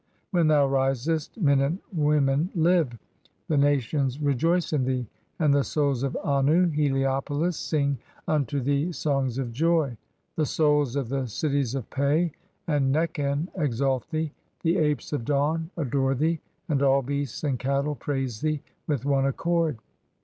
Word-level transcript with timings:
When 0.31 0.47
thou 0.47 0.65
risest, 0.65 1.39
men 1.39 1.61
and 1.61 1.77
women 1.93 2.49
live. 2.55 2.89
(4) 2.89 2.99
The 3.49 3.57
"nations 3.59 4.19
rejoice 4.19 4.73
in 4.73 4.83
thee, 4.83 5.05
and 5.37 5.53
the 5.53 5.63
Souls 5.63 6.01
of 6.01 6.17
Annu 6.25 6.73
(Heliopolis) 6.73 7.55
sing 7.55 7.99
"unto 8.27 8.61
thee 8.61 8.91
songs 8.93 9.37
of 9.37 9.51
joy. 9.53 9.89
(5) 9.89 9.97
The 10.37 10.45
souls 10.47 10.95
of 10.95 11.09
the 11.09 11.27
cities 11.27 11.75
of 11.75 11.87
Pe 11.91 12.31
and 12.65 12.91
"Nekhen 12.91 13.49
exalt 13.55 14.09
thee, 14.09 14.31
the 14.63 14.77
apes 14.79 15.13
of 15.13 15.23
dawn 15.23 15.69
adore 15.77 16.15
thee, 16.15 16.39
and 16.67 16.79
(6) 16.79 16.83
all 16.83 17.03
beasts 17.03 17.43
"and 17.43 17.59
cattle 17.59 17.93
praise 17.93 18.41
thee 18.41 18.63
with 18.87 19.05
one 19.05 19.27
accord. 19.27 19.77